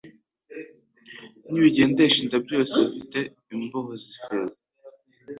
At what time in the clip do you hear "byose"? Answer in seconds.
2.45-2.75